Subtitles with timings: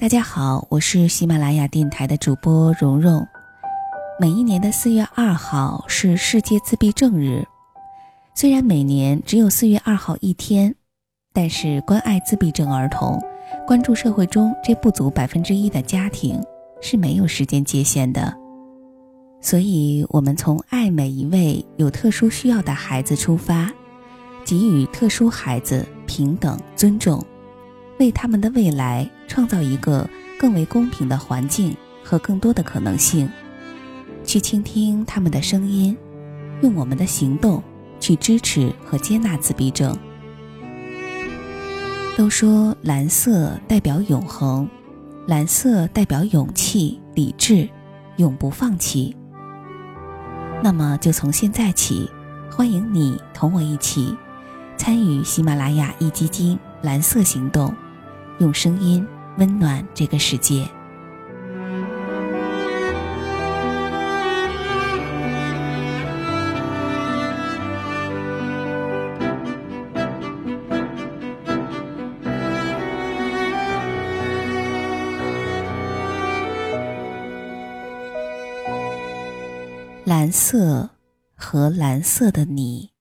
[0.00, 3.22] 大家好，我是喜马拉雅电台的主播蓉蓉。
[4.18, 7.46] 每一年的四月二号是世界自闭症日，
[8.34, 10.74] 虽然每年只有四月二号一天，
[11.34, 13.22] 但是关爱自闭症儿童、
[13.66, 16.42] 关注社会中这不足百分之一的家庭
[16.80, 18.34] 是没有时间界限的。
[19.42, 23.70] 所以，我们从爱每一位有特殊需要的孩子出发，
[24.46, 27.22] 给予特殊孩子平等尊重。
[28.00, 30.08] 为他们的未来创造一个
[30.38, 33.30] 更为公平的环境和更多的可能性，
[34.24, 35.94] 去倾听他们的声音，
[36.62, 37.62] 用我们的行动
[38.00, 39.96] 去支持和接纳自闭症。
[42.16, 44.66] 都说蓝色代表永恒，
[45.26, 47.68] 蓝色代表勇气、理智，
[48.16, 49.14] 永不放弃。
[50.62, 52.10] 那么就从现在起，
[52.50, 54.16] 欢迎你同我一起
[54.78, 57.74] 参与喜马拉雅壹基金蓝色行动。
[58.40, 60.66] 用声音温暖这个世界。
[80.06, 80.88] 蓝色
[81.34, 82.99] 和蓝色的你。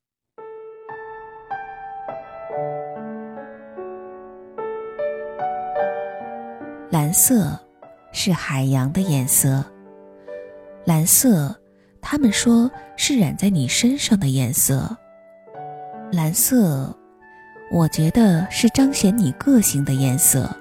[7.09, 7.59] 蓝色
[8.11, 9.65] 是海洋的颜色。
[10.85, 11.59] 蓝色，
[12.03, 14.95] 他们说是染在你身上的颜色。
[16.11, 16.95] 蓝色，
[17.71, 20.55] 我觉得是彰显你个性的颜色。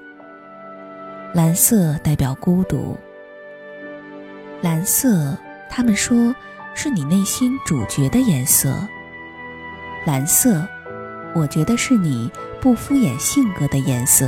[1.35, 2.97] 蓝色代表孤独。
[4.63, 5.37] 蓝色，
[5.69, 6.35] 他们说
[6.73, 8.73] 是你内心主角的颜色。
[10.03, 10.67] 蓝色，
[11.35, 14.27] 我觉得是你不敷衍性格的颜色。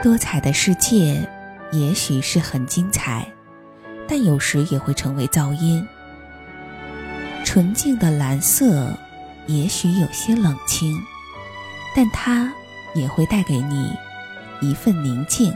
[0.00, 1.28] 多彩的世界，
[1.72, 3.26] 也许是很精彩，
[4.06, 5.84] 但有时也会成为噪音。
[7.44, 8.96] 纯净的蓝色，
[9.46, 10.94] 也许有些冷清，
[11.96, 12.52] 但它
[12.94, 13.92] 也会带给你
[14.60, 15.52] 一份宁静。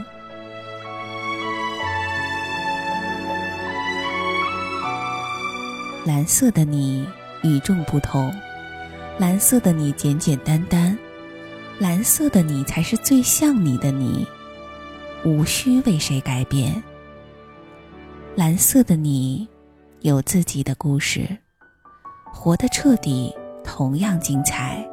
[6.05, 7.07] 蓝色的你
[7.43, 8.33] 与众不同，
[9.19, 10.82] 蓝色的你简简单单。
[11.79, 14.25] 蓝色的你才是最像你的你，
[15.25, 16.81] 无需为谁改变。
[18.35, 19.47] 蓝色的你
[20.01, 21.27] 有自己的故事，
[22.31, 24.87] 活得彻底，同样精彩。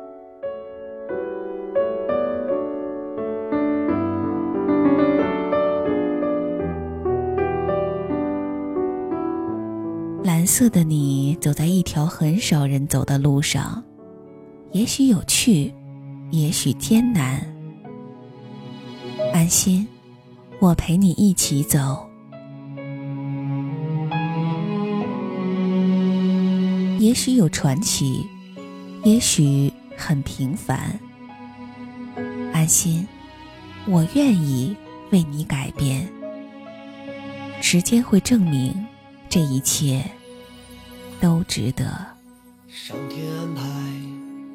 [10.24, 13.82] 蓝色的你走在一条很少人走的路上，
[14.72, 15.72] 也许有趣。
[16.30, 17.44] 也许艰难，
[19.34, 19.86] 安心，
[20.60, 22.08] 我陪你一起走。
[27.00, 28.24] 也许有传奇，
[29.02, 30.98] 也许很平凡，
[32.52, 33.04] 安心，
[33.86, 34.76] 我愿意
[35.10, 36.08] 为你改变。
[37.60, 38.72] 时间会证明，
[39.28, 40.04] 这一切
[41.20, 42.06] 都值得。
[42.68, 43.39] 上天。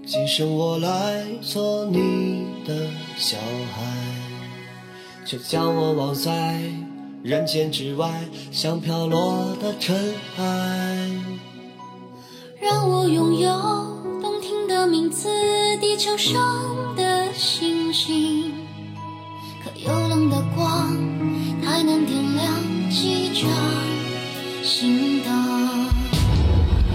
[0.08, 3.38] 今生我来做你的小
[3.74, 3.84] 孩，
[5.26, 6.62] 却将我忘在
[7.24, 11.10] 人间之外，像飘落的尘埃。
[12.62, 13.52] 让我拥有
[14.22, 15.28] 动听的名字，
[15.82, 18.54] 地球上的星星。
[19.64, 20.96] 可幽冷的光，
[21.64, 22.54] 还能点亮
[22.92, 23.50] 几盏
[24.64, 25.90] 心灯。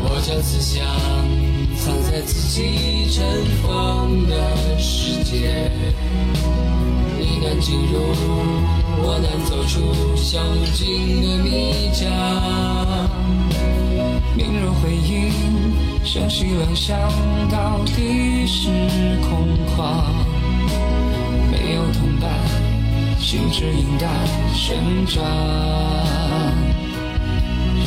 [0.05, 1.50] 我将思想。
[1.81, 3.25] 藏在自己尘
[3.63, 5.71] 封的世界，
[7.19, 7.99] 你难进入，
[9.03, 12.05] 我难走出小无尽的迷家。
[14.37, 15.33] 明若回应，
[16.05, 16.99] 生息冷香，
[17.51, 18.69] 到底是
[19.23, 20.05] 空旷。
[21.51, 22.31] 没有同伴，
[23.19, 24.07] 心只应该
[24.53, 24.77] 生
[25.07, 25.25] 长。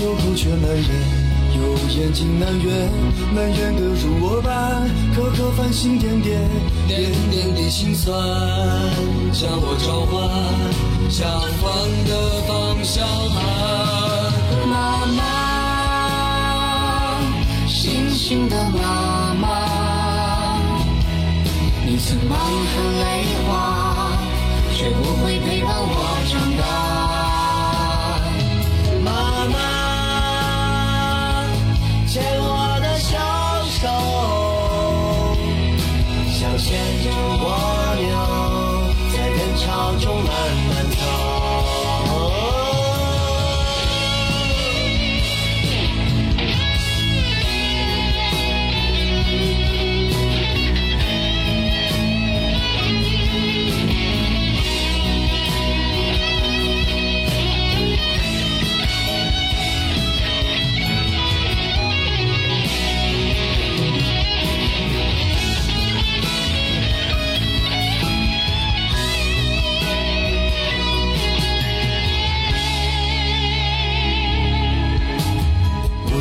[0.01, 1.22] 有口却难言。
[1.55, 1.59] 有
[1.89, 2.89] 眼睛难圆，
[3.35, 6.49] 难圆的如我般，颗颗繁星点点，
[6.87, 8.11] 点点的心酸，
[9.31, 10.13] 将我召唤
[11.09, 11.29] 向
[11.61, 11.63] 反
[12.09, 12.11] 的
[12.47, 13.05] 方向。
[14.67, 15.19] 妈妈，
[17.67, 20.57] 星星的妈妈，
[21.85, 23.03] 你曾满含泪
[23.45, 24.09] 花，
[24.73, 25.91] 却不会陪伴我
[26.29, 26.92] 长大。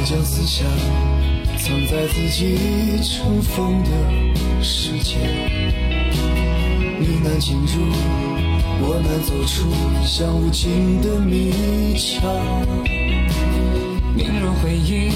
[0.04, 0.66] 将思想
[1.56, 2.58] 藏在自己
[3.02, 3.90] 尘封的
[4.60, 5.16] 世界，
[6.98, 7.86] 你难进入，
[8.80, 9.70] 我难走出
[10.04, 12.20] 像无尽的迷墙。
[14.14, 15.12] 明若回应，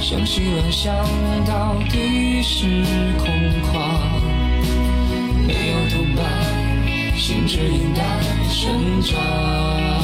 [0.00, 0.92] 相信乱想，
[1.46, 2.66] 到底是
[3.18, 3.28] 空
[3.70, 3.72] 旷。
[5.46, 6.22] 没有头白，
[7.16, 8.02] 心只应该
[8.48, 9.97] 生长。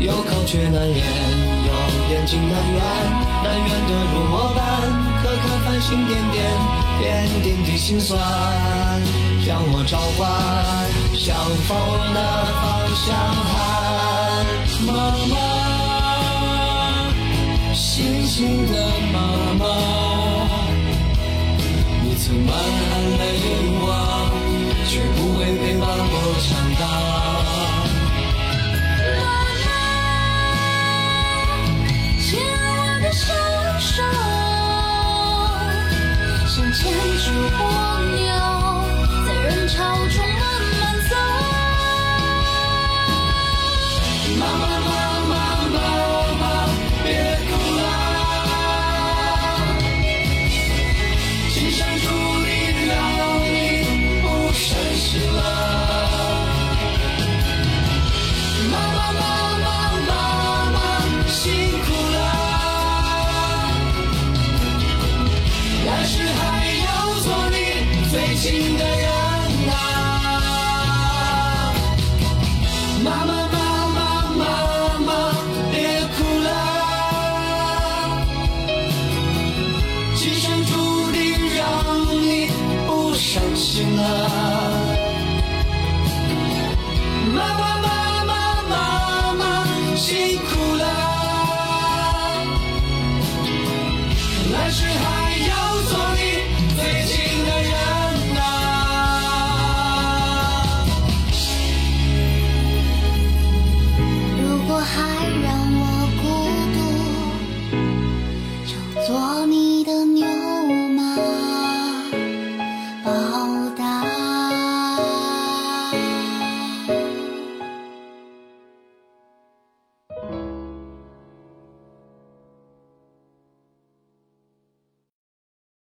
[0.00, 0.96] 有口却难言，
[1.66, 1.72] 有
[2.08, 2.80] 眼睛难圆，
[3.42, 4.62] 难圆的如我般，
[5.20, 6.38] 可可繁星点点，
[7.00, 7.02] 点
[7.42, 8.16] 点的心酸，
[9.44, 10.18] 让我召唤
[11.14, 11.34] 相
[11.66, 11.76] 逢
[12.14, 12.18] 的
[12.60, 12.62] 方
[12.94, 13.06] 向
[13.42, 14.46] 喊
[14.86, 14.88] 妈
[15.26, 15.34] 妈，
[17.74, 18.74] 星星的
[19.12, 19.16] 妈
[19.58, 19.66] 妈，
[22.04, 22.86] 你曾满含
[23.18, 23.20] 泪
[23.80, 23.90] 光，
[24.86, 26.14] 却不会陪伴我
[26.46, 26.48] 长
[26.78, 27.37] 大。
[37.34, 37.87] 如果